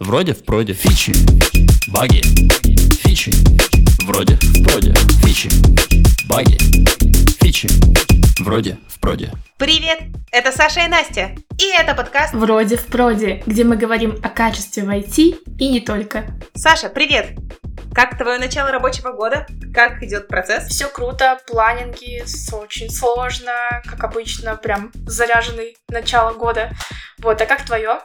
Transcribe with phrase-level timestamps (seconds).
[0.00, 1.12] Вроде в проде фичи,
[1.88, 2.22] баги,
[3.02, 3.30] фичи.
[4.06, 5.50] Вроде в проде фичи,
[6.26, 6.56] баги,
[7.38, 7.68] фичи.
[8.42, 9.30] Вроде в проде.
[9.58, 10.04] Привет!
[10.32, 11.32] Это Саша и Настя.
[11.58, 15.80] И это подкаст Вроде в проде, где мы говорим о качестве в IT и не
[15.80, 16.24] только.
[16.54, 17.36] Саша, привет!
[17.94, 19.46] Как твое начало рабочего года?
[19.74, 20.68] Как идет процесс?
[20.68, 22.24] Все круто, планинги
[22.54, 26.72] очень сложно, как обычно, прям заряженный начало года.
[27.18, 27.98] Вот, а как твое?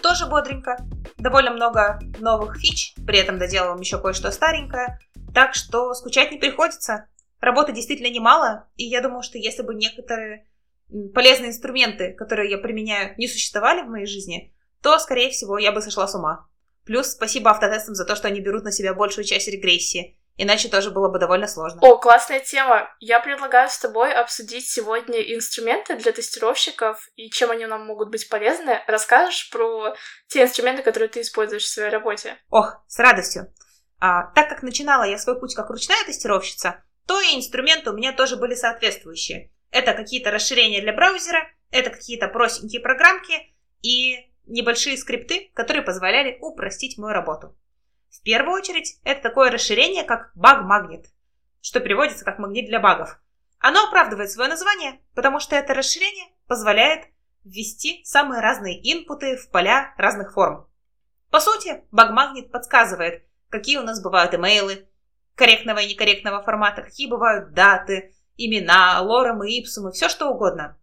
[0.00, 0.76] Тоже бодренько.
[1.22, 4.98] Довольно много новых фич, при этом доделываем еще кое-что старенькое.
[5.32, 7.06] Так что скучать не приходится.
[7.40, 10.48] Работы действительно немало, и я думаю, что если бы некоторые
[11.14, 15.80] полезные инструменты, которые я применяю, не существовали в моей жизни, то, скорее всего, я бы
[15.80, 16.48] сошла с ума.
[16.84, 20.18] Плюс спасибо автотестам за то, что они берут на себя большую часть регрессии.
[20.36, 21.80] Иначе тоже было бы довольно сложно.
[21.82, 22.90] О, классная тема.
[23.00, 28.28] Я предлагаю с тобой обсудить сегодня инструменты для тестировщиков и чем они нам могут быть
[28.28, 28.82] полезны.
[28.86, 29.94] Расскажешь про
[30.28, 32.38] те инструменты, которые ты используешь в своей работе?
[32.50, 33.52] Ох, с радостью.
[34.00, 38.12] А, так как начинала я свой путь как ручная тестировщица, то и инструменты у меня
[38.12, 39.50] тоже были соответствующие.
[39.70, 46.98] Это какие-то расширения для браузера, это какие-то простенькие программки и небольшие скрипты, которые позволяли упростить
[46.98, 47.56] мою работу.
[48.12, 51.06] В первую очередь, это такое расширение, как баг-магнит,
[51.62, 53.18] что переводится как магнит для багов.
[53.58, 57.06] Оно оправдывает свое название, потому что это расширение позволяет
[57.42, 60.68] ввести самые разные инпуты в поля разных форм.
[61.30, 64.86] По сути, баг-магнит подсказывает, какие у нас бывают имейлы,
[65.34, 70.78] корректного и некорректного формата, какие бывают даты, имена, лорем и ипсумы, все что угодно.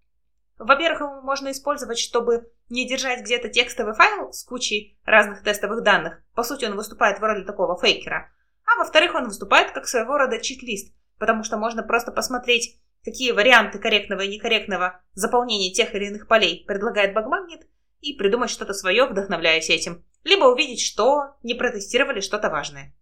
[0.57, 6.21] Во-первых, его можно использовать, чтобы не держать где-то текстовый файл с кучей разных тестовых данных.
[6.35, 8.31] По сути, он выступает в роли такого фейкера.
[8.65, 13.79] А во-вторых, он выступает как своего рода чит-лист, потому что можно просто посмотреть, какие варианты
[13.79, 17.67] корректного и некорректного заполнения тех или иных полей предлагает багмагнит,
[18.01, 20.05] и придумать что-то свое, вдохновляясь этим.
[20.23, 22.95] Либо увидеть, что не протестировали что-то важное.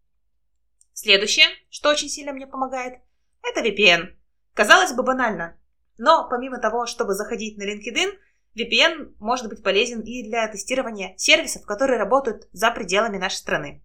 [0.93, 3.01] Следующее, что очень сильно мне помогает,
[3.43, 4.15] это VPN.
[4.53, 5.59] Казалось бы банально,
[5.97, 8.17] но помимо того, чтобы заходить на LinkedIn,
[8.57, 13.83] VPN может быть полезен и для тестирования сервисов, которые работают за пределами нашей страны.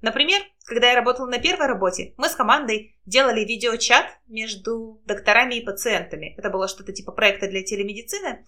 [0.00, 5.64] Например, когда я работала на первой работе, мы с командой делали видеочат между докторами и
[5.64, 6.34] пациентами.
[6.36, 8.44] Это было что-то типа проекта для телемедицины.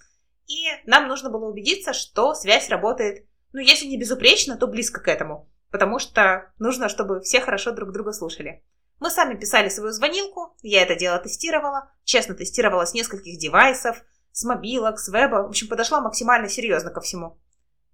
[0.47, 5.09] И нам нужно было убедиться, что связь работает, ну, если не безупречно, то близко к
[5.09, 5.50] этому.
[5.71, 8.62] Потому что нужно, чтобы все хорошо друг друга слушали.
[9.00, 14.03] Мы сами писали свою звонилку, я это дело тестировала, честно тестировала с нескольких девайсов,
[14.37, 17.39] с мобилок, с веба, в общем, подошла максимально серьезно ко всему.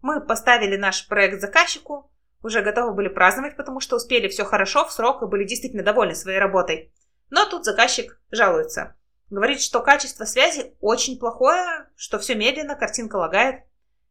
[0.00, 2.10] Мы поставили наш проект заказчику,
[2.42, 6.16] уже готовы были праздновать, потому что успели все хорошо, в срок и были действительно довольны
[6.16, 6.92] своей работой.
[7.30, 8.96] Но тут заказчик жалуется.
[9.30, 13.62] Говорит, что качество связи очень плохое, что все медленно, картинка лагает.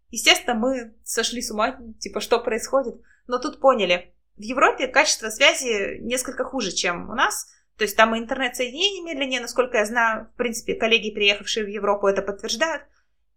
[0.10, 2.96] Естественно, мы сошли с ума, типа, что происходит,
[3.28, 7.48] но тут поняли, в Европе качество связи несколько хуже, чем у нас.
[7.78, 10.30] То есть там и интернет-соединение медленнее, насколько я знаю.
[10.34, 12.84] В принципе, коллеги, приехавшие в Европу, это подтверждают.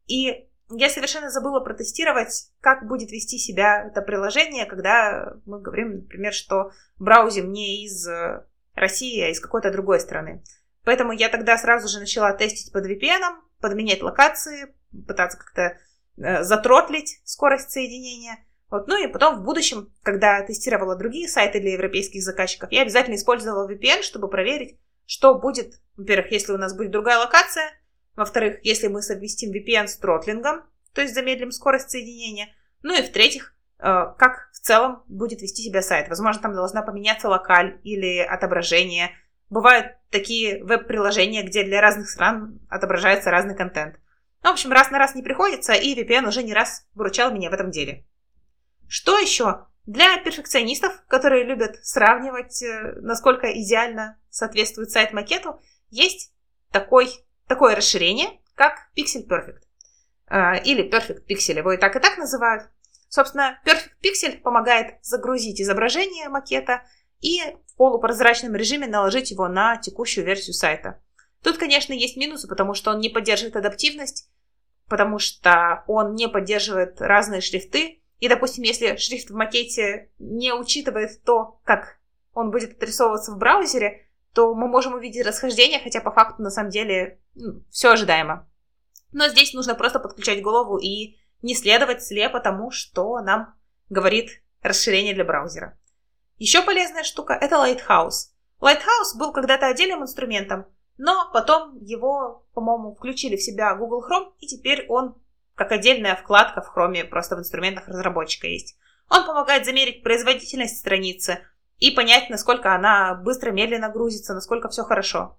[0.06, 6.32] И я совершенно забыла протестировать, как будет вести себя это приложение, когда мы говорим, например,
[6.32, 10.42] что браузим не из э, России, а из какой-то другой страны.
[10.84, 14.74] Поэтому я тогда сразу же начала тестить под VPN, подменять локации,
[15.06, 15.78] пытаться как-то
[16.16, 18.38] э, затротлить скорость соединения–
[18.74, 18.88] вот.
[18.88, 23.70] Ну и потом в будущем, когда тестировала другие сайты для европейских заказчиков, я обязательно использовала
[23.70, 27.70] VPN, чтобы проверить, что будет, во-первых, если у нас будет другая локация,
[28.16, 32.48] во-вторых, если мы совместим VPN с тротлингом, то есть замедлим скорость соединения,
[32.82, 33.82] ну и в-третьих, э,
[34.18, 36.08] как в целом будет вести себя сайт.
[36.08, 39.12] Возможно, там должна поменяться локаль или отображение.
[39.50, 44.00] Бывают такие веб-приложения, где для разных стран отображается разный контент.
[44.42, 47.50] Ну, в общем, раз на раз не приходится, и VPN уже не раз выручал меня
[47.50, 48.04] в этом деле.
[48.88, 49.66] Что еще?
[49.86, 56.32] Для перфекционистов, которые любят сравнивать, э, насколько идеально соответствует сайт макету, есть
[56.70, 57.10] такой,
[57.46, 59.60] такое расширение, как Pixel Perfect.
[60.30, 62.70] Э, или Perfect Pixel, его и так и так называют.
[63.08, 66.82] Собственно, Perfect Pixel помогает загрузить изображение макета
[67.20, 71.00] и в полупрозрачном режиме наложить его на текущую версию сайта.
[71.42, 74.30] Тут, конечно, есть минусы, потому что он не поддерживает адаптивность,
[74.88, 81.22] потому что он не поддерживает разные шрифты, и, допустим, если шрифт в макете не учитывает
[81.24, 81.98] то, как
[82.32, 86.70] он будет отрисовываться в браузере, то мы можем увидеть расхождение, хотя по факту на самом
[86.70, 88.48] деле ну, все ожидаемо.
[89.12, 93.56] Но здесь нужно просто подключать голову и не следовать слепо тому, что нам
[93.90, 95.78] говорит расширение для браузера.
[96.38, 98.30] Еще полезная штука– это Lighthouse.
[98.58, 100.64] Lighthouse был когда-то отдельным инструментом,
[100.96, 105.14] но потом его, по-моему, включили в себя Google Chrome, и теперь он
[105.54, 108.76] как отдельная вкладка в Chrome, просто в инструментах разработчика есть.
[109.08, 111.46] Он помогает замерить производительность страницы
[111.78, 115.38] и понять, насколько она быстро, медленно грузится, насколько все хорошо.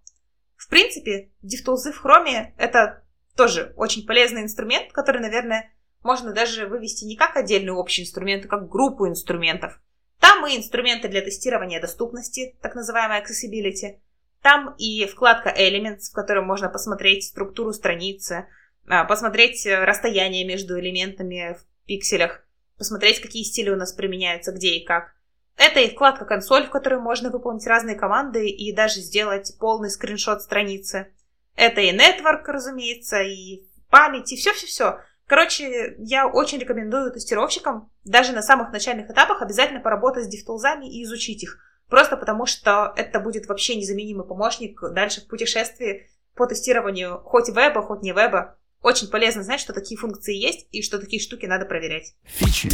[0.56, 3.04] В принципе, DevTools в Chrome— это
[3.36, 5.72] тоже очень полезный инструмент, который, наверное,
[6.04, 9.80] можно даже вывести не как отдельный общий инструмент, а как группу инструментов.
[10.20, 14.00] Там и инструменты для тестирования доступности, так называемая accessibility.
[14.42, 18.48] Там и вкладка Elements, в которой можно посмотреть структуру страницы,
[18.86, 22.46] посмотреть расстояние между элементами в пикселях,
[22.78, 25.16] посмотреть, какие стили у нас применяются, где и как.
[25.58, 30.42] Это и вкладка консоль, в которой можно выполнить разные команды и даже сделать полный скриншот
[30.42, 31.14] страницы.
[31.56, 35.00] Это и network, разумеется, и память, и все-все-все.
[35.28, 41.04] Короче, я очень рекомендую тестировщикам даже на самых начальных этапах обязательно поработать с дифтулзами и
[41.04, 41.58] изучить их.
[41.88, 47.82] Просто потому, что это будет вообще незаменимый помощник дальше в путешествии по тестированию хоть веба,
[47.82, 48.58] хоть не веба.
[48.86, 52.14] Очень полезно знать, что такие функции есть и что такие штуки надо проверять.
[52.24, 52.70] Фичи,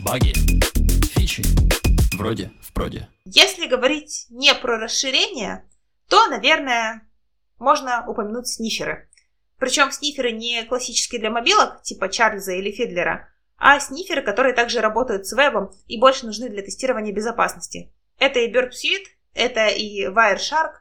[0.00, 0.34] баги,
[1.14, 1.42] фичи,
[2.14, 3.08] вроде в проде.
[3.24, 5.64] Если говорить не про расширение,
[6.10, 7.08] то, наверное,
[7.58, 9.08] можно упомянуть сниферы.
[9.58, 15.26] Причем сниферы не классические для мобилок, типа Чарльза или Фидлера, а сниферы, которые также работают
[15.26, 17.90] с вебом и больше нужны для тестирования безопасности.
[18.18, 20.79] Это и Burp Suite, это и Wireshark.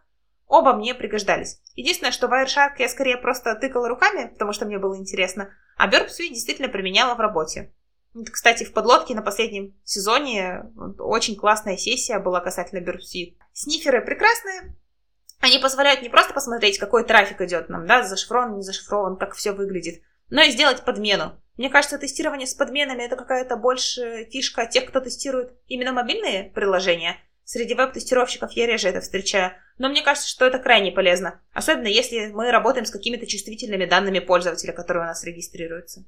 [0.50, 1.62] Оба мне пригождались.
[1.76, 6.08] Единственное, что Wireshark я скорее просто тыкала руками, потому что мне было интересно, а Burp
[6.08, 7.72] Suite действительно применяла в работе.
[8.32, 10.64] Кстати, в подлодке на последнем сезоне
[10.98, 13.36] очень классная сессия была касательно Burp Suite.
[13.54, 14.76] Сниферы прекрасные,
[15.40, 19.52] они позволяют не просто посмотреть, какой трафик идет нам, да, зашифрован, не зашифрован, как все
[19.52, 20.02] выглядит,
[20.32, 21.40] но и сделать подмену.
[21.58, 27.18] Мне кажется, тестирование с подменами это какая-то больше фишка тех, кто тестирует именно мобильные приложения.
[27.44, 32.28] Среди веб-тестировщиков я реже это встречаю, но мне кажется, что это крайне полезно, особенно если
[32.28, 36.06] мы работаем с какими-то чувствительными данными пользователя, которые у нас регистрируются.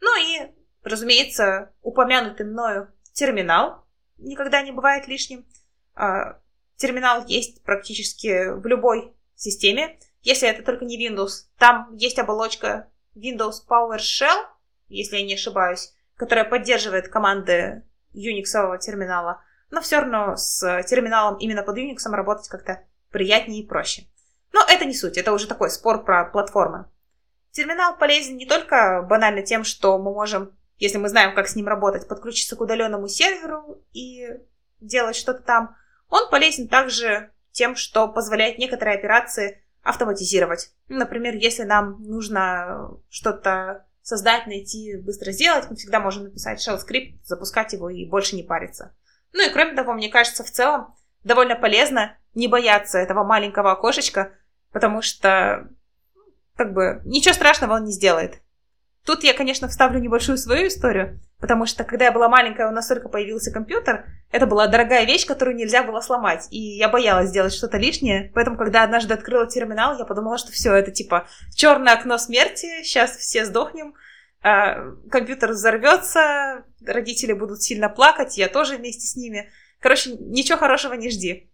[0.00, 0.50] Ну и,
[0.82, 3.86] разумеется, упомянутый мною терминал
[4.18, 5.46] никогда не бывает лишним.
[5.94, 6.40] А,
[6.80, 9.98] Терминал есть практически в любой системе.
[10.22, 14.46] Если это только не Windows, там есть оболочка Windows PowerShell,
[14.88, 17.84] если я не ошибаюсь, которая поддерживает команды
[18.14, 19.44] Unix терминала.
[19.70, 24.06] Но все равно с терминалом именно под Unix работать как-то приятнее и проще.
[24.52, 26.88] Но это не суть, это уже такой спор про платформы.
[27.52, 31.68] Терминал полезен не только банально тем, что мы можем, если мы знаем, как с ним
[31.68, 34.28] работать, подключиться к удаленному серверу и
[34.80, 35.76] делать что-то там,
[36.08, 40.72] он полезен также тем, что позволяет некоторые операции автоматизировать.
[40.88, 47.24] Например, если нам нужно что-то создать, найти, быстро сделать, мы всегда можем написать shell скрипт,
[47.26, 48.94] запускать его и больше не париться.
[49.32, 50.94] Ну и кроме того, мне кажется, в целом
[51.24, 54.32] довольно полезно не бояться этого маленького окошечка,
[54.72, 55.68] потому что
[56.56, 58.40] как бы ничего страшного он не сделает.
[59.06, 62.86] Тут я, конечно, вставлю небольшую свою историю, потому что когда я была маленькая, у нас
[62.86, 67.54] только появился компьютер, это была дорогая вещь, которую нельзя было сломать, и я боялась сделать
[67.54, 72.18] что-то лишнее, поэтому, когда однажды открыла терминал, я подумала, что все, это типа черное окно
[72.18, 73.94] смерти, сейчас все сдохнем,
[74.42, 79.50] компьютер взорвется, родители будут сильно плакать, я тоже вместе с ними.
[79.80, 81.50] Короче, ничего хорошего не жди.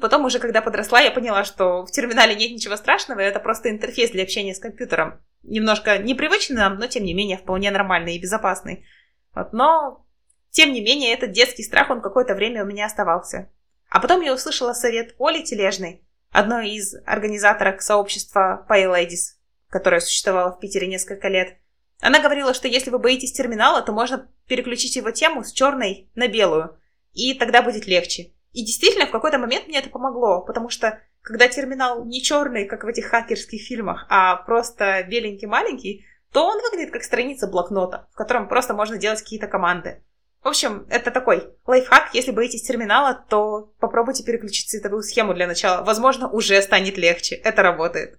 [0.00, 4.10] Потом уже, когда подросла, я поняла, что в терминале нет ничего страшного, это просто интерфейс
[4.10, 8.86] для общения с компьютером немножко непривычный нам, но тем не менее вполне нормальный и безопасный.
[9.34, 10.06] Вот, но,
[10.50, 13.50] тем не менее, этот детский страх, он какое-то время у меня оставался.
[13.88, 19.36] А потом я услышала совет Оли Тележной, одной из организаторок сообщества PyLadies,
[19.68, 21.56] которое существовало в Питере несколько лет.
[22.02, 26.26] Она говорила, что если вы боитесь терминала, то можно переключить его тему с черной на
[26.26, 26.76] белую,
[27.12, 28.32] и тогда будет легче.
[28.50, 32.82] И действительно, в какой-то момент мне это помогло, потому что когда терминал не черный, как
[32.82, 38.48] в этих хакерских фильмах, а просто беленький-маленький, то он выглядит как страница блокнота, в котором
[38.48, 40.02] просто можно делать какие-то команды.
[40.42, 42.14] В общем, это такой лайфхак.
[42.14, 45.84] Если боитесь терминала, то попробуйте переключить цветовую схему для начала.
[45.84, 47.36] Возможно, уже станет легче.
[47.36, 48.18] Это работает.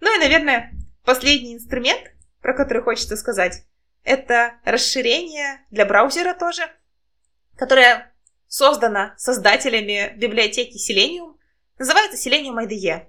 [0.00, 0.72] Ну и, наверное,
[1.04, 2.02] последний инструмент,
[2.40, 3.64] про который хочется сказать,
[4.02, 6.62] это расширение для браузера тоже,
[7.56, 8.12] которое
[8.46, 11.36] создано создателями библиотеки Selenium
[11.80, 13.06] Называется Selenium IDE.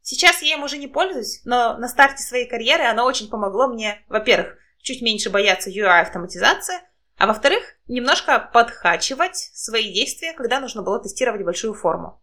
[0.00, 4.04] Сейчас я им уже не пользуюсь, но на старте своей карьеры оно очень помогло мне,
[4.08, 6.76] во-первых, чуть меньше бояться UI-автоматизации,
[7.18, 12.22] а во-вторых, немножко подхачивать свои действия, когда нужно было тестировать большую форму.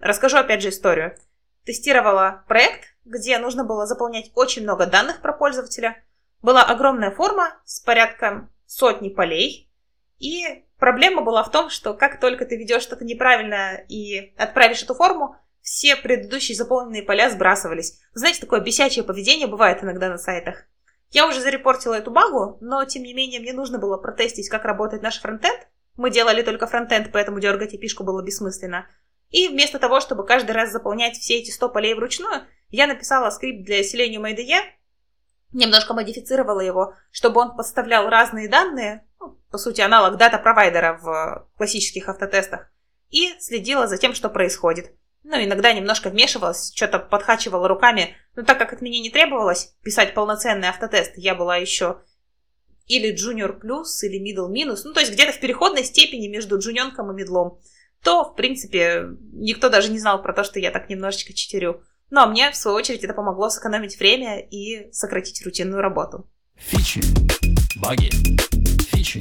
[0.00, 1.16] Расскажу опять же историю.
[1.64, 6.02] Тестировала проект, где нужно было заполнять очень много данных про пользователя.
[6.42, 9.70] Была огромная форма с порядком сотни полей,
[10.18, 14.94] и Проблема была в том, что как только ты ведешь что-то неправильно и отправишь эту
[14.94, 18.00] форму, все предыдущие заполненные поля сбрасывались.
[18.14, 20.64] знаете, такое бесячее поведение бывает иногда на сайтах.
[21.10, 25.02] Я уже зарепортила эту багу, но тем не менее мне нужно было протестить, как работает
[25.02, 25.68] наш фронтенд.
[25.96, 28.86] Мы делали только фронтенд, поэтому дергать эпишку было бессмысленно.
[29.28, 33.64] И вместо того, чтобы каждый раз заполнять все эти 100 полей вручную, я написала скрипт
[33.64, 34.60] для Selenium IDE,
[35.52, 42.08] немножко модифицировала его, чтобы он подставлял разные данные, ну, по сути, аналог дата-провайдера в классических
[42.08, 42.70] автотестах,
[43.10, 44.94] и следила за тем, что происходит.
[45.22, 50.14] Ну, иногда немножко вмешивалась, что-то подхачивала руками, но так как от меня не требовалось писать
[50.14, 52.02] полноценный автотест, я была еще
[52.86, 57.12] или junior плюс, или middle минус, ну, то есть где-то в переходной степени между джуненком
[57.12, 57.60] и медлом,
[58.02, 61.84] то, в принципе, никто даже не знал про то, что я так немножечко читерю.
[62.10, 66.28] Но мне, в свою очередь, это помогло сэкономить время и сократить рутинную работу.
[66.56, 67.00] Фичи,
[67.80, 68.10] баги,
[68.90, 69.20] фичи,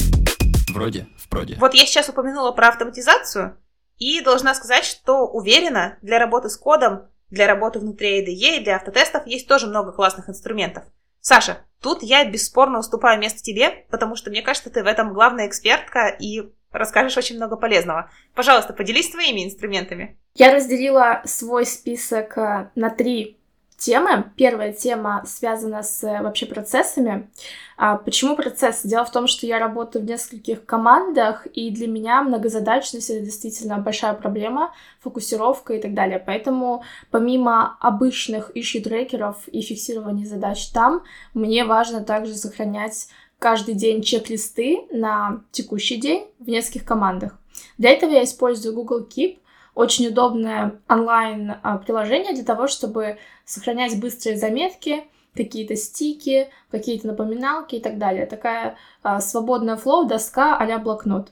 [0.74, 1.56] вроде, впроде.
[1.60, 3.58] Вот я сейчас упомянула про автоматизацию,
[4.00, 8.78] и должна сказать, что уверена, для работы с кодом, для работы внутри IDE и для
[8.78, 10.86] автотестов есть тоже много классных инструментов.
[11.20, 15.48] Саша, тут я бесспорно уступаю место тебе, потому что мне кажется, ты в этом главная
[15.48, 18.12] экспертка и расскажешь очень много полезного.
[18.34, 20.18] Пожалуйста, поделись своими инструментами.
[20.36, 23.40] Я разделила свой список э, на три
[23.80, 24.32] темы.
[24.36, 27.30] Первая тема связана с э, вообще процессами.
[27.78, 28.82] А почему процесс?
[28.84, 33.78] Дело в том, что я работаю в нескольких командах, и для меня многозадачность— это действительно
[33.78, 36.22] большая проблема, фокусировка и так далее.
[36.24, 43.08] Поэтому помимо обычных issue-трекеров и фиксирования задач там, мне важно также сохранять
[43.40, 47.40] каждый день чек-листы на текущий день в нескольких командах.
[47.78, 49.40] Для этого я использую Google Keep,
[49.74, 57.98] очень удобное онлайн-приложение для того, чтобы сохранять быстрые заметки, какие-то стики, какие-то напоминалки и так
[57.98, 58.26] далее.
[58.26, 61.32] Такая а, свободная флоу доска а блокнот.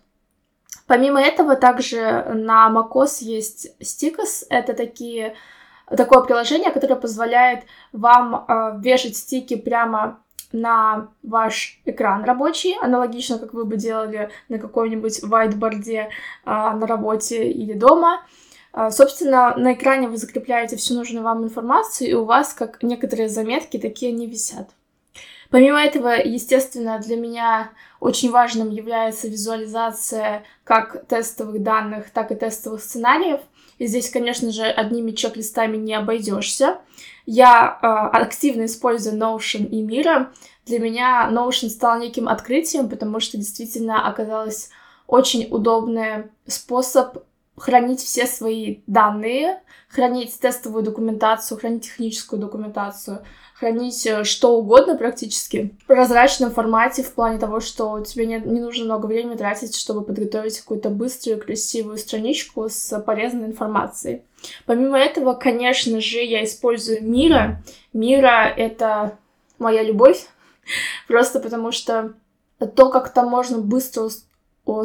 [0.85, 4.45] Помимо этого, также на macOS есть Stickus.
[4.49, 5.35] Это такие,
[5.87, 13.53] такое приложение, которое позволяет вам э, вешать стики прямо на ваш экран рабочий, аналогично, как
[13.53, 16.09] вы бы делали на каком-нибудь whiteboard
[16.45, 18.21] а, на работе или дома.
[18.73, 23.29] А, собственно, на экране вы закрепляете всю нужную вам информацию, и у вас, как некоторые
[23.29, 24.69] заметки, такие не висят.
[25.49, 32.83] Помимо этого, естественно, для меня очень важным является визуализация как тестовых данных, так и тестовых
[32.83, 33.39] сценариев.
[33.77, 36.79] И здесь, конечно же, одними чек-листами не обойдешься.
[37.25, 40.27] Я э, активно использую Notion и Mira.
[40.65, 44.69] Для меня Notion стал неким открытием, потому что действительно оказалось
[45.05, 47.19] очень удобный способ
[47.57, 53.23] хранить все свои данные, хранить тестовую документацию, хранить техническую документацию,
[53.59, 58.59] хранить э, что угодно практически в прозрачном формате в плане того, что тебе не, не
[58.59, 64.21] нужно много времени тратить, чтобы подготовить какую-то быструю, красивую страничку с полезной информацией.
[64.65, 67.63] Помимо этого, конечно же, я использую Мира.
[67.93, 69.17] Мира— это
[69.57, 70.27] моя любовь,
[71.07, 72.13] просто потому что
[72.75, 74.09] то, как там можно быстро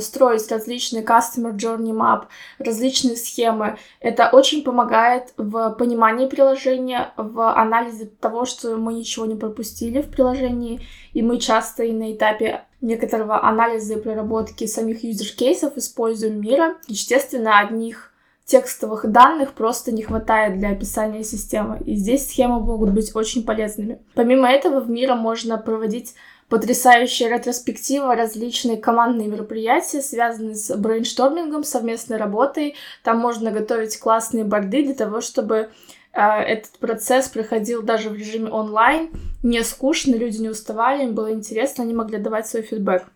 [0.01, 2.25] строить различные Customer Journey Map,
[2.59, 3.79] различные схемы.
[4.01, 10.11] Это очень помогает в понимании приложения, в анализе того, что мы ничего не пропустили в
[10.11, 10.81] приложении,
[11.12, 16.77] и мы часто и на этапе некоторого анализа и проработки самих юзер-кейсов используем мира.
[16.89, 18.12] Естественно, одних
[18.45, 24.01] текстовых данных просто не хватает для описания системы, и здесь схемы могут быть очень полезными.
[24.15, 26.15] Помимо этого, в мира можно проводить
[26.53, 32.77] потрясающая ретроспектива, различные командные мероприятия, связанные с брейнштормингом, совместной работой.
[33.03, 35.71] Там можно готовить классные board ы для того, чтобы
[36.13, 39.09] э, этот процесс проходил даже в режиме онлайн,
[39.43, 43.07] не скучно, люди не уставали, им было интересно, они могли давать свой feedback.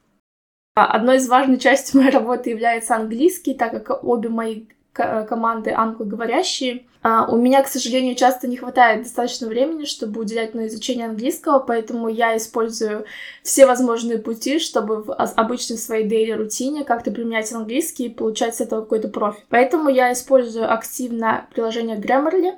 [0.75, 4.65] Одной из важных частей моей работы является английский, так как обе мои
[4.97, 6.87] команды англоговорящие.
[7.03, 11.61] А, у меня, к сожалению, часто не хватает достаточно времени, чтобы уделять на изучение английского,
[11.61, 13.05] поэтому я использую
[13.45, 18.61] все возможные пути, чтобы в обычной своей daily рутине как-то применять английский и получать с
[18.61, 19.45] этого какой-то профит.
[19.51, 22.55] Поэтому я использую активно приложение Grammarly,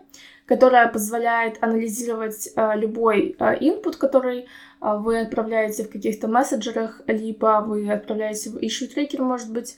[0.47, 4.47] которое позволяет анализировать э, любой э, input, который э,
[4.81, 9.77] вы отправляете в каких-то мессенджерах, либо вы отправляете в issue tracker, может быть,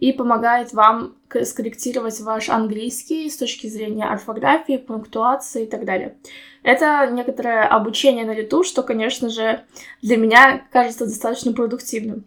[0.00, 1.14] и помогает вам
[1.44, 6.16] скорректировать ваш английский с точки зрения орфографии, пунктуации и так далее.
[6.62, 9.62] Это некоторое обучение на лету, что, конечно же,
[10.02, 12.24] для меня кажется достаточно продуктивным.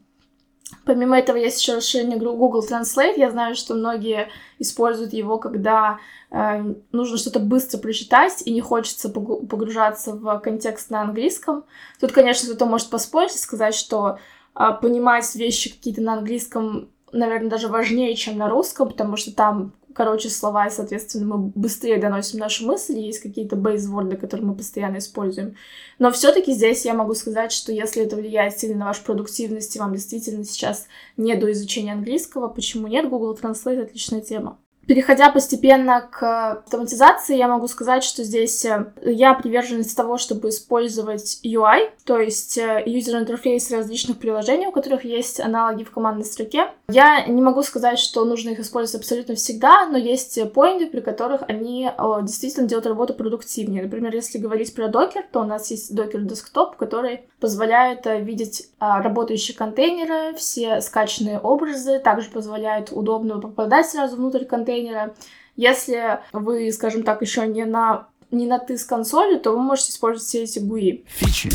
[0.85, 3.17] Помимо этого есть еще расширение Google Translate.
[3.17, 5.99] Я знаю, что многие используют его, когда
[6.31, 11.63] э, нужно что-то быстро прочитать и не хочется погружаться в контекст на английском.
[11.99, 14.19] Тут, конечно, кто-то может поспорить и сказать, что
[14.55, 19.73] э, понимать вещи какие-то на английском наверное, даже важнее, чем на русском, потому что там
[19.93, 24.97] короче слова, и, соответственно, мы быстрее доносим нашу мысль, есть какие-то бейсворды, которые мы постоянно
[24.97, 25.55] используем.
[25.99, 29.79] Но все-таки здесь я могу сказать, что если это влияет сильно на вашу продуктивность, и
[29.79, 34.59] вам действительно сейчас не до изучения английского, почему нет, Google Translate— отличная тема.
[34.87, 41.39] Переходя постепенно к автоматизации, я могу сказать, что здесь э, я приверженец того, чтобы использовать
[41.43, 46.67] UI, то есть э, user interface различных приложений, у которых есть аналоги в командной строке.
[46.89, 51.43] Я не могу сказать, что нужно их использовать абсолютно всегда, но есть поинты, при которых
[51.47, 51.89] они
[52.23, 53.83] действительно делают работу продуктивнее.
[53.83, 58.69] Например, если говорить про Docker, то у нас есть Docker Desktop, который позволяет э, видеть
[58.79, 65.13] а, работающие контейнеры, все скачанные образы, также позволяет удобно попадать сразу внутрь контейнера.
[65.57, 69.91] Если вы, скажем так, еще не на не на ты с консоли, то вы можете
[69.91, 71.03] использовать все эти GUI.
[71.05, 71.49] Фичи,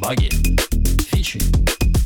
[0.00, 0.30] баги,
[1.12, 1.38] фичи,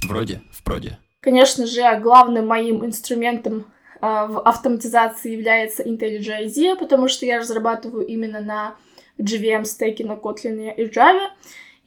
[0.07, 0.99] вроде в проде.
[1.21, 3.65] Конечно же, главным моим инструментом
[4.03, 8.77] э, в автоматизации является IntelliJ IDEA, потому что я разрабатываю именно на
[9.19, 11.29] JVM стеке на Kotlin и Java.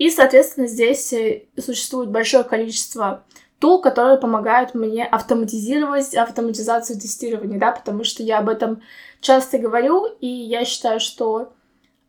[0.01, 3.23] И, соответственно, здесь э, существует большое количество
[3.59, 8.81] тул, которые помогают мне автоматизировать автоматизацию тестирования, да, потому что я об этом
[9.19, 11.53] часто говорю, и я считаю, что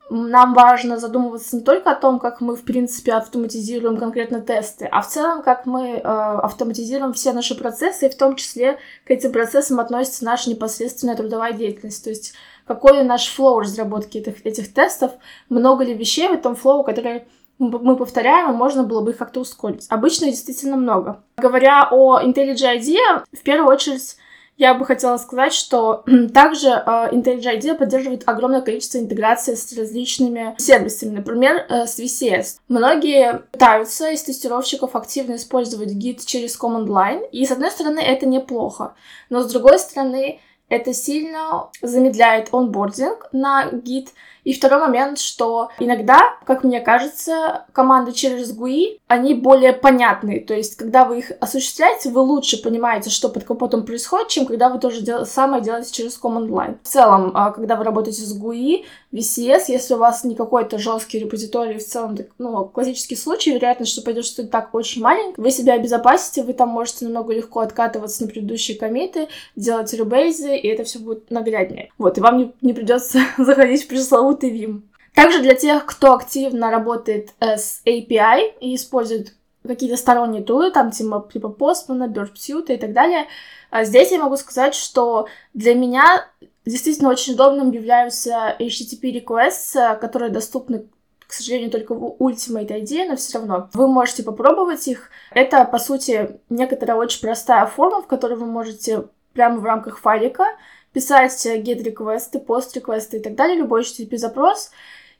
[0.08, 5.02] нам важно задумываться не только о том, как мы, в принципе, автоматизируем конкретно тесты, а
[5.02, 9.32] в целом, как мы э, автоматизируем все наши процессы, и в том числе к этим
[9.32, 12.02] процессам относится наша непосредственная трудовая деятельность.
[12.02, 12.32] То есть
[12.66, 15.12] какой наш flow разработки этих, этих тестов,
[15.50, 17.26] много ли вещей в этом flow, которые
[17.70, 19.86] мы повторяем, можно было бы их как-то ускорить.
[19.88, 21.22] Обычно действительно много.
[21.36, 24.16] Говоря о IntelliJ IDEA, в первую очередь
[24.58, 26.04] я бы хотела сказать, что
[26.34, 32.58] также э, IntelliJ IDEA поддерживает огромное количество интеграции с различными сервисами, например, э, с VCS.
[32.68, 38.26] Многие пытаются из тестировщиков активно использовать Git через Command Line, и с одной стороны это
[38.26, 38.94] неплохо,
[39.30, 44.08] но с другой стороны это сильно замедляет онбординг на Git,
[44.44, 50.40] и второй момент, что иногда, как мне кажется, команды через GUI, они более понятные.
[50.40, 54.68] То есть, когда вы их осуществляете, вы лучше понимаете, что под капотом происходит, чем когда
[54.68, 56.78] вы тоже дел- самое делаете через Command Line.
[56.82, 61.18] В целом, а, когда вы работаете с GUI, VCS, если у вас не какой-то жесткий
[61.18, 65.74] репозиторий, в целом, ну, классический случай, вероятность, что пойдет что-то так очень маленькое, вы себя
[65.74, 70.98] обезопасите, вы там можете намного легко откатываться на предыдущие комиты, делать ребейзы, и это все
[70.98, 71.90] будет нагляднее.
[71.98, 74.82] Вот, и вам не, не придется заходить в пресловутый Vim.
[75.14, 79.34] Также для тех, кто активно работает э, с API и использует
[79.66, 83.26] какие-то сторонние тулы, там типа, типа Postman, Burp Suite и так далее,
[83.70, 86.26] а здесь я могу сказать, что для меня
[86.64, 90.86] действительно очень удобным являются HTTP requests, которые доступны
[91.32, 93.70] к сожалению, только в Ultimate ID, но все равно.
[93.72, 95.08] Вы можете попробовать их.
[95.30, 100.44] Это, по сути, некоторая очень простая форма, в которой вы можете прямо в рамках файлика
[100.92, 104.70] писать get реквесты, пост реквесты и так далее, любой HTTP запрос,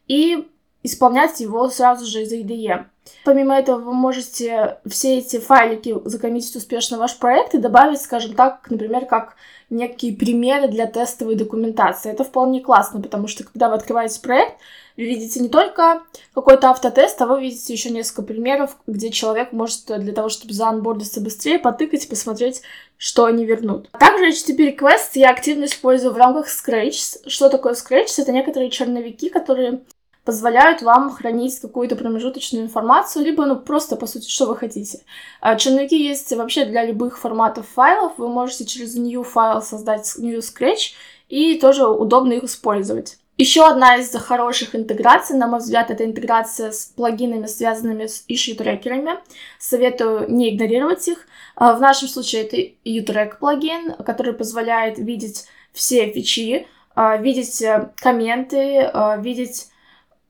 [0.09, 0.49] и
[0.83, 2.87] исполнять его сразу же из IDE.
[3.25, 8.71] Помимо этого, вы можете все эти файлики закоммитить успешно ваш проект и добавить, скажем так,
[8.71, 9.37] например, как
[9.71, 12.13] некие примеры для тестовой документации.
[12.13, 14.55] Это вполне классно, потому что когда вы открываете проект,
[14.97, 16.03] вы видите не только
[16.35, 21.21] какой-то автотест, а вы видите еще несколько примеров, где человек может для того, чтобы заанбордиться
[21.21, 22.63] быстрее, потыкать, посмотреть,
[22.97, 23.91] что они вернут.
[23.93, 27.29] Также HTTP Request я активно использую в рамках Scratch.
[27.29, 28.13] Что такое Scratch?
[28.19, 29.83] Это некоторые черновики, которые
[30.25, 35.01] позволяют вам хранить какую-то промежуточную информацию, либо, ну, просто, по сути, что вы хотите.
[35.41, 38.13] А, черновики есть вообще для любых форматов файлов.
[38.19, 40.93] Вы можете через new файл создать new Scratch
[41.29, 43.19] и тоже удобно их использовать.
[43.38, 49.18] Еще одна из хороших интеграций, на мой взгляд, это интеграция с плагинами, связанными с issue-трекерами.
[49.59, 51.27] Советую не игнорировать их.
[51.57, 57.90] А, в нашем случае это uTrack плагин, который позволяет видеть все фичи, а, видеть э,
[57.97, 59.68] комменты, а, видеть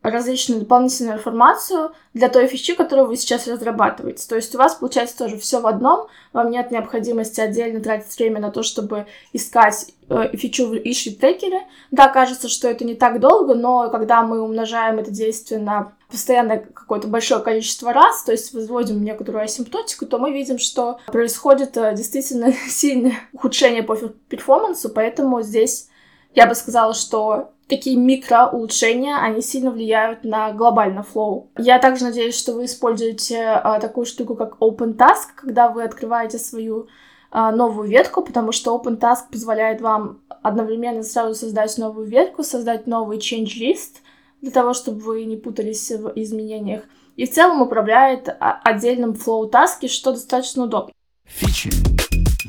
[0.03, 4.27] различную дополнительную информацию для той фичи, которую вы сейчас разрабатываете.
[4.29, 8.41] То есть у вас получается тоже все в одном, вам нет необходимости отдельно тратить время
[8.41, 11.63] на то, чтобы искать э, фичу в issue трекере.
[11.91, 16.59] Да, кажется, что это не так долго, но когда мы умножаем это действие на постоянно
[16.59, 21.95] какое-то большое количество раз, то есть возводим некоторую асимптотику, то мы видим, что происходит э,
[21.95, 25.89] действительно сильное ухудшение по перформансу, поэтому здесь
[26.35, 31.51] я бы сказала, что такие микро улучшения, они сильно влияют на глобальный флоу.
[31.57, 36.89] Я также надеюсь, что вы используете а, такую штуку, как OpenTask, когда вы открываете свою
[37.31, 43.17] а, новую ветку, потому что OpenTask позволяет вам одновременно сразу создать новую ветку, создать новый
[43.17, 44.03] change list,
[44.43, 46.83] для того, чтобы вы не путались в изменениях.
[47.17, 50.93] И в целом управляет а, отдельным flow таски, что достаточно удобно.
[51.25, 51.71] Фичи,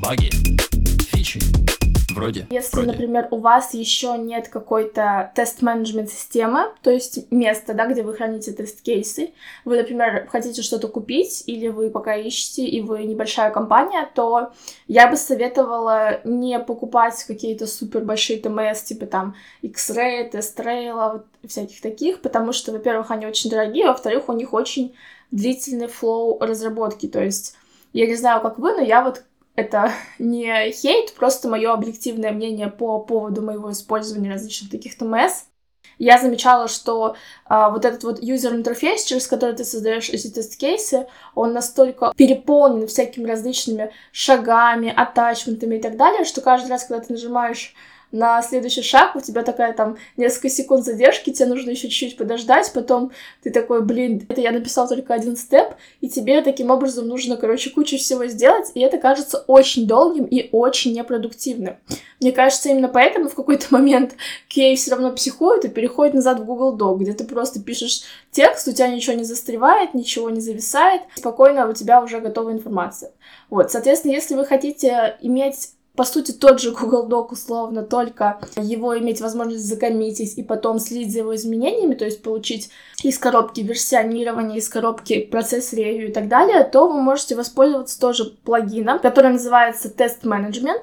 [0.01, 0.29] баги,
[1.13, 1.39] фичи,
[2.13, 2.47] вроде.
[2.49, 2.91] Если, вроде.
[2.91, 8.51] например, у вас еще нет какой-то тест-менеджмент системы, то есть места, да, где вы храните
[8.51, 9.31] тест-кейсы,
[9.65, 14.51] вы, например, хотите что-то купить, или вы пока ищете, и вы небольшая компания, то
[14.87, 21.81] я бы советовала не покупать какие-то супер большие ТМС, типа там X-Ray, TestRail, вот всяких
[21.81, 24.95] таких, потому что, во-первых, они очень дорогие, во-вторых, у них очень
[25.31, 27.55] длительный флоу разработки, то есть
[27.93, 29.23] я не знаю, как вы, но я вот
[29.55, 35.45] это не хейт, просто мое объективное мнение по поводу моего использования различных таких ТМС.
[35.99, 41.07] Я замечала, что а, вот этот вот user интерфейс, через который ты создаешь эти тест-кейсы,
[41.35, 47.13] он настолько переполнен всякими различными шагами, атачментами и так далее, что каждый раз, когда ты
[47.13, 47.75] нажимаешь
[48.13, 52.71] на следующий шаг, у тебя такая там несколько секунд задержки, тебе нужно еще чуть-чуть подождать,
[52.73, 57.37] потом ты такой, блин, это я написал только один степ, и тебе таким образом нужно,
[57.37, 61.77] короче, кучу всего сделать, и это кажется очень долгим и очень непродуктивным.
[62.21, 64.13] Мне кажется, именно поэтому в какой-то момент
[64.47, 68.67] Кей все равно психует и переходит назад в Google Doc, где ты просто пишешь текст,
[68.67, 73.11] у тебя ничего не застревает, ничего не зависает, спокойно у тебя уже готова информация.
[73.49, 78.97] Вот, соответственно, если вы хотите иметь по сути, тот же Google Doc условно, только его
[78.97, 82.71] иметь возможность закоммитить и потом следить за его изменениями, то есть получить
[83.03, 88.25] из коробки версионирование, из коробки процесс ревью и так далее, то вы можете воспользоваться тоже
[88.25, 90.81] плагином, который называется Test Management.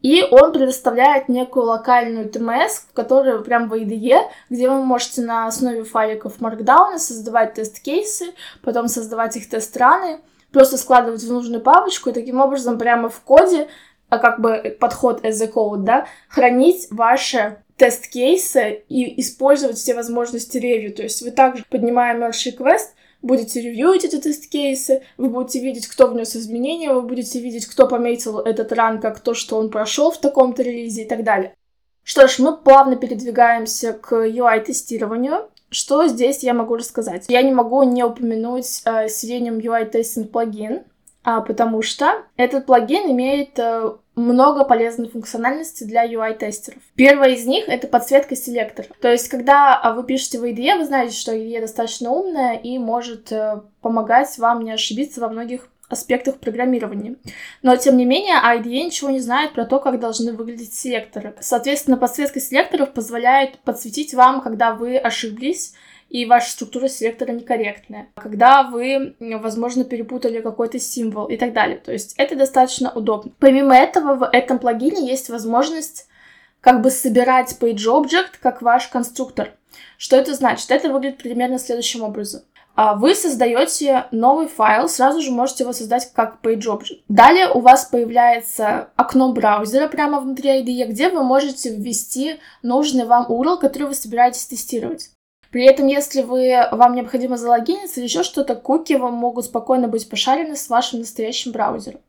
[0.00, 5.84] И он предоставляет некую локальную TMS, которая прям в IDE, где вы можете на основе
[5.84, 8.26] файликов Markdown создавать тест-кейсы,
[8.62, 10.20] потом создавать их тест-раны,
[10.52, 13.68] просто складывать в нужную папочку, и таким образом прямо в коде
[14.08, 20.94] как бы подход as a code, да, хранить ваши тест-кейсы и использовать все возможности ревью.
[20.94, 22.88] То есть вы также, поднимая merge request,
[23.22, 28.38] будете ревьюить эти тест-кейсы, вы будете видеть, кто внес изменения, вы будете видеть, кто пометил
[28.38, 31.54] этот ран как то, что он прошел в таком-то релизе и так далее.
[32.02, 35.50] Что ж, мы плавно передвигаемся к UI-тестированию.
[35.70, 37.24] Что здесь я могу рассказать?
[37.28, 40.84] Я не могу не упомянуть э, Selenium UI Testing плагин,
[41.26, 46.80] а, потому что этот плагин имеет э, много полезной функциональности для UI-тестеров.
[46.94, 48.86] Первая из них— это подсветка селектора.
[49.00, 52.78] То есть, когда а, вы пишете в IDE, вы знаете, что IDE достаточно умная и
[52.78, 57.16] может э, помогать вам не ошибиться во многих аспектах программирования.
[57.60, 61.34] Но, тем не менее, IDE ничего не знает про то, как должны выглядеть селекторы.
[61.40, 65.74] Соответственно, подсветка селекторов позволяет подсветить вам, когда вы ошиблись,
[66.16, 71.76] и ваша структура селектора некорректная, когда вы, возможно, перепутали какой-то символ и так далее.
[71.76, 73.32] То есть это достаточно удобно.
[73.38, 76.08] Помимо этого, в этом плагине есть возможность
[76.62, 79.52] как бы собирать PageObject как ваш конструктор.
[79.98, 80.70] Что это значит?
[80.70, 82.40] Это выглядит примерно следующим образом.
[82.76, 87.02] А вы создаете новый файл, сразу же можете его создать как PageObject.
[87.08, 93.26] Далее у вас появляется окно браузера прямо внутри IDE, где вы можете ввести нужный вам
[93.30, 95.10] URL, который вы собираетесь тестировать.
[95.56, 100.06] При этом, если вы, вам необходимо залогиниться или еще что-то, куки вам могут спокойно быть
[100.06, 102.00] пошарены с вашим настоящим браузером.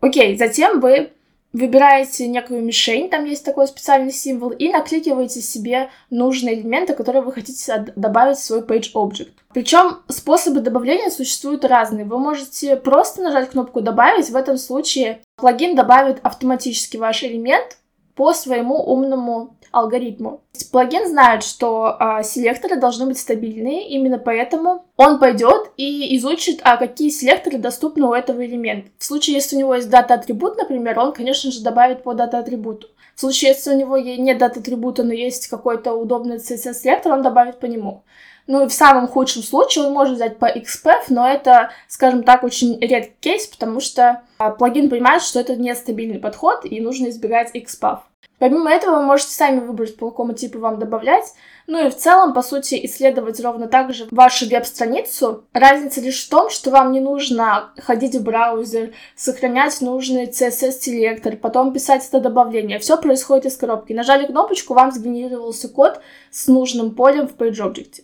[0.00, 1.12] Окей, затем вы
[1.52, 7.30] выбираете некую мишень, там есть такой специальный символ, и накликиваете себе нужные элементы, которые вы
[7.30, 9.34] хотите добавить в свой page object.
[9.52, 12.04] Причем способы добавления существуют разные.
[12.04, 17.78] Вы можете просто нажать кнопку «Добавить», в этом случае плагин добавит автоматически ваш элемент
[18.14, 20.40] по своему умному алгоритму.
[20.70, 26.76] Плагин знает, что а, селекторы должны быть стабильные, именно поэтому он пойдет и изучит, а
[26.76, 28.90] какие селекторы доступны у этого элемента.
[28.98, 32.88] В случае, если у него есть дата-атрибут, например, он, конечно же, добавит по дата-атрибуту.
[33.16, 37.66] В случае, если у него нет дата-атрибута, но есть какой-то удобный CSS-селектор, он добавит по
[37.66, 38.04] нему.
[38.46, 42.78] Ну в самом худшем случае он может взять по XPath, но это, скажем так, очень
[42.78, 48.00] редкий кейс, потому что а, плагин понимает, что это нестабильный подход и нужно избегать XPath.
[48.38, 51.32] Помимо этого, вы можете сами выбрать, по какому типу вам добавлять.
[51.66, 55.44] Ну и в целом, по сути, исследовать ровно так же вашу веб-страницу.
[55.54, 61.72] Разница лишь в том, что вам не нужно ходить в браузер, сохранять нужный CSS-селектор, потом
[61.72, 62.78] писать это добавление.
[62.80, 63.92] Все происходит из коробки.
[63.92, 68.02] Нажали кнопочку, вам сгенерировался код с нужным полем в PageObject.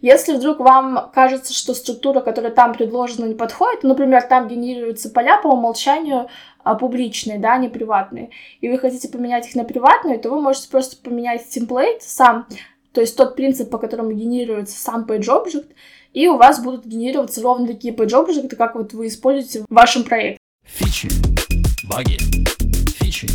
[0.00, 5.40] Если вдруг вам кажется, что структура, которая там предложена, не подходит, например, там генерируются поля
[5.40, 6.28] по умолчанию
[6.62, 10.68] а, публичные, да, не приватные, и вы хотите поменять их на приватные, то вы можете
[10.68, 12.46] просто поменять темплейт сам,
[12.92, 15.68] то есть тот принцип, по которому генерируется сам PageObject,
[16.12, 20.38] и у вас будут генерироваться ровно такие PageObject, как вот вы используете в вашем проекте.
[20.64, 21.08] Фичи,
[21.88, 22.16] баги,
[22.98, 23.28] фичи,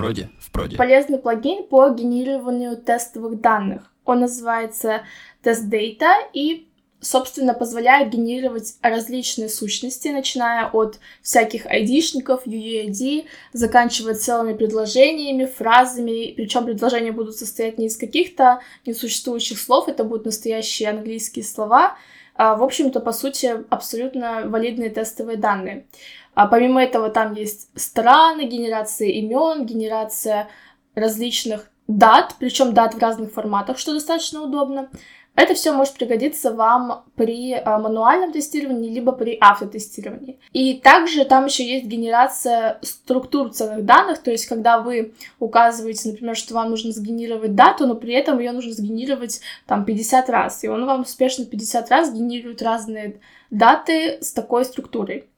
[0.00, 0.76] вроде, в проде.
[0.76, 3.92] Полезный плагин по генерированию тестовых данных.
[4.04, 5.02] Он называется
[5.42, 6.66] TestData, и
[7.00, 16.66] собственно, позволяет генерировать различные сущности, начиная от всяких айдишников, UUID, заканчивая целыми предложениями, фразами, причем
[16.66, 21.96] предложения будут состоять не из каких-то несуществующих слов, это будут настоящие английские слова,
[22.34, 25.86] а, в общем-то, по сути, абсолютно валидные тестовые данные.
[26.34, 30.48] А помимо этого, там есть страны, генерация имен, генерация
[30.94, 34.88] различных дат, причем дат в разных форматах, что достаточно удобно.
[35.36, 40.38] Это все может пригодиться вам при а, мануальном тестировании, либо при автотестировании.
[40.52, 46.36] И также там еще есть генерация структур целых данных, то есть когда вы указываете, например,
[46.36, 50.68] что вам нужно сгенерировать дату, но при этом ее нужно сгенерировать там 50 раз, и
[50.68, 55.29] он вам успешно 50 раз генерирует разные даты с такой структурой.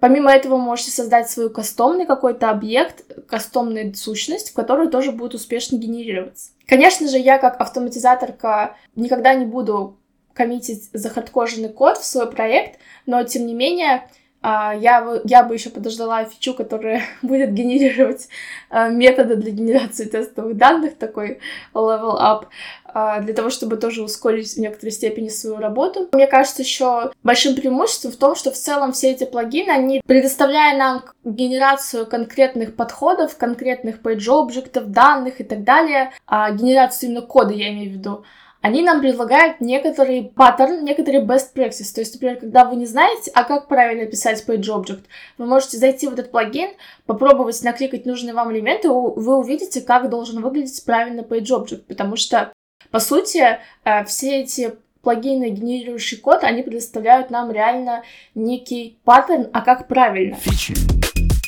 [0.00, 5.34] Помимо этого, вы можете создать свой кастомный какой-то объект, кастомную сущность, в которую тоже будет
[5.34, 6.52] успешно генерироваться.
[6.66, 9.98] Конечно же, я как автоматизаторка никогда не буду
[10.32, 14.08] коммитить захардкоженный код в свой проект, но тем не менее
[14.42, 18.28] а, я, я бы еще подождала фичу, которая будет генерировать
[18.70, 21.40] а, методы для генерации тестовых данных, такой
[21.74, 22.46] level up,
[22.86, 26.08] а, для того, чтобы тоже ускорить в некоторой степени свою работу.
[26.12, 30.76] Мне кажется, еще большим преимуществом в том, что в целом все эти плагины, они предоставляя
[30.76, 37.70] нам генерацию конкретных подходов, конкретных page объектов, данных и так далее, генерацию именно кода, я
[37.70, 38.24] имею в виду,
[38.60, 41.94] они нам предлагают некоторый паттерн, некоторые best practice.
[41.94, 45.04] То есть, например, когда вы не знаете, а как правильно писать page object,
[45.38, 46.70] вы можете зайти в этот плагин,
[47.06, 52.16] попробовать накликать нужные вам элементы, и вы увидите, как должен выглядеть правильно page object, потому
[52.16, 52.52] что,
[52.90, 58.02] по сути, э, все эти плагины, генерирующие код, они предоставляют нам реально
[58.34, 60.36] некий паттерн, а как правильно.
[60.36, 60.74] Фичи,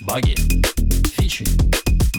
[0.06, 0.34] баги,
[1.18, 1.44] фичи,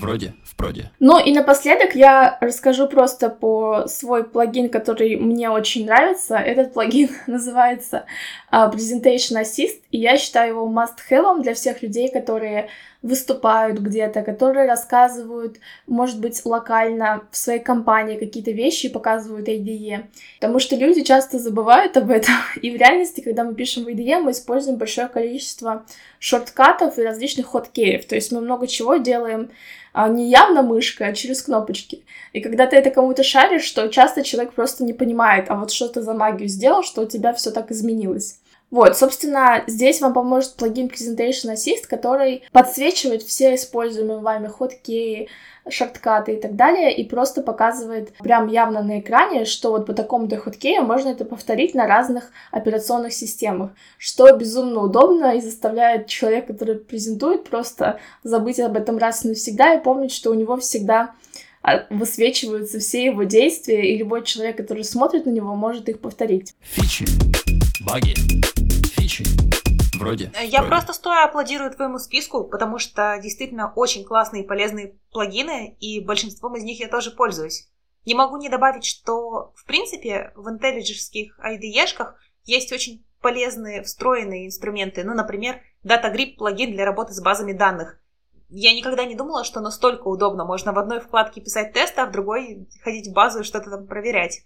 [0.04, 0.92] вроде проде.
[1.00, 6.38] Ну и напоследок я расскажу просто по свой плагин, который мне очень нравится.
[6.38, 8.06] Этот плагин называется
[8.52, 12.70] uh, Presentation Assist, и я считаю его must-have для всех людей, которые
[13.04, 20.06] выступают где-то, которые рассказывают, может быть, локально в своей компании какие-то вещи и показывают IDE.
[20.40, 22.34] Потому что люди часто забывают об этом.
[22.62, 25.86] И в реальности, когда мы пишем в IDE, мы используем большое количество
[26.18, 28.06] шорткатов и различных хоткеев.
[28.06, 29.50] То есть мы много чего делаем
[29.94, 32.04] а не явно мышкой, а через кнопочки.
[32.34, 35.88] И когда ты это кому-то шаришь, то часто человек просто не понимает, а вот что
[35.88, 38.40] ты за магию сделал, что у тебя все так изменилось.
[38.74, 45.30] Вот, собственно, здесь вам поможет плагин Presentation Assist, который подсвечивает все используемые вами хоткеи,
[45.70, 50.38] шорткаты и так далее, и просто показывает прям явно на экране, что вот по такому-то
[50.38, 56.78] хоткею можно это повторить на разных операционных системах, что безумно удобно и заставляет человека, который
[56.78, 61.12] презентует, просто забыть об этом раз и навсегда и помнить, что у него всегда
[61.62, 66.56] а, высвечиваются все его действия, и любой человек, который смотрит на него, может их повторить.
[66.60, 67.06] Фичи,
[67.86, 68.16] баги,
[69.04, 69.26] фичи,
[70.00, 70.32] вроде.
[70.42, 70.70] Я вроде.
[70.70, 76.56] просто стоя аплодирую твоему списку, потому что действительно очень классные и полезные плагины, и большинством
[76.56, 77.70] из них я тоже пользуюсь.
[78.06, 85.04] Не могу не добавить, что, в принципе, в IntelliJ-шких IDE-шках есть очень полезные встроенные инструменты.
[85.04, 88.00] Ну, например, DataGrip плагин для работы с базами данных.
[88.50, 90.46] Я никогда не думала, что настолько удобно.
[90.46, 93.88] Можно в одной вкладке писать тесты, а в другой ходить в базу и что-то там
[93.88, 94.42] проверять.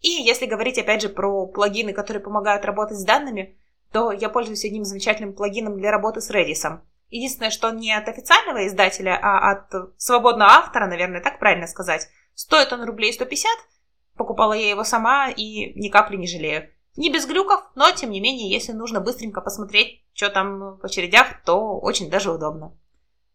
[0.00, 3.56] И если говорить, опять же, про плагины, которые помогают работать с данными,
[3.92, 6.80] то я пользуюсь одним замечательным плагином для работы с Redis.
[7.08, 12.08] Единственное, что он не от официального издателя, а от свободного автора, наверное, так правильно сказать.
[12.34, 13.50] Стоит он рублей 150,
[14.16, 16.70] покупала я его сама и ни капли не жалею.
[16.96, 21.42] Не без глюков, но тем не менее, если нужно быстренько посмотреть, что там в очередях,
[21.44, 22.76] то очень даже удобно.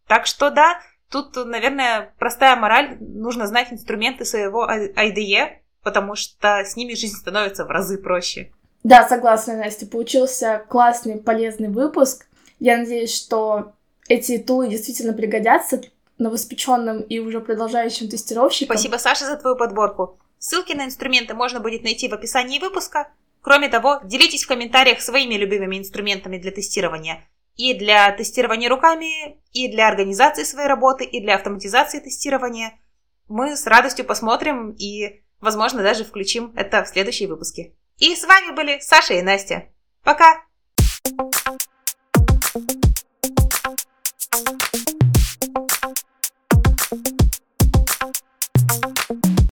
[0.07, 6.75] Так что да, тут, наверное, простая мораль, нужно знать инструменты своего IDE, потому что с
[6.75, 8.51] ними жизнь становится в разы проще.
[8.83, 9.85] Да, согласна, Настя.
[9.85, 12.27] Получился классный, полезный выпуск.
[12.59, 13.73] Я надеюсь, что
[14.07, 15.81] эти тулы действительно пригодятся
[16.17, 18.77] новоспеченным и уже продолжающим тестировщикам.
[18.77, 20.19] Спасибо, Саша, за твою подборку.
[20.37, 23.11] Ссылки на инструменты можно будет найти в описании выпуска.
[23.41, 27.27] Кроме того, делитесь в комментариях своими любимыми инструментами для тестирования.
[27.55, 32.79] И для тестирования руками, и для организации своей работы, и для автоматизации тестирования.
[33.27, 37.75] Мы с радостью посмотрим и, возможно, даже включим это в следующие выпуски.
[38.01, 39.69] И с вами были Саша и Настя.
[40.03, 40.43] Пока!
[44.33, 44.70] Thank you.